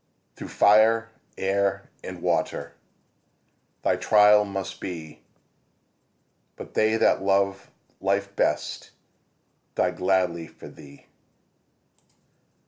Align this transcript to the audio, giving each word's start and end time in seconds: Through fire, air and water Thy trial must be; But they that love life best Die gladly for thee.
Through 0.35 0.47
fire, 0.47 1.11
air 1.37 1.91
and 2.03 2.23
water 2.23 2.73
Thy 3.83 3.97
trial 3.97 4.45
must 4.45 4.79
be; 4.81 5.21
But 6.55 6.73
they 6.73 6.97
that 6.97 7.21
love 7.21 7.69
life 7.99 8.35
best 8.35 8.89
Die 9.75 9.91
gladly 9.91 10.47
for 10.47 10.69
thee. 10.69 11.05